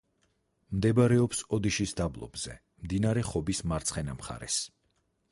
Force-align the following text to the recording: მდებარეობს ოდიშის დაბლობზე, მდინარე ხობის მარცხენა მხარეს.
მდებარეობს 0.75 1.41
ოდიშის 1.57 1.93
დაბლობზე, 1.99 2.55
მდინარე 2.85 3.25
ხობის 3.27 3.61
მარცხენა 3.73 4.17
მხარეს. 4.23 4.57